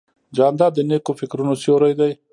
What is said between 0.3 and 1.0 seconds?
جانداد د